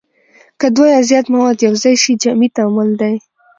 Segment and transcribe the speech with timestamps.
[0.59, 3.15] که دوه یا زیات مواد یو ځای شي جمعي تعامل دی.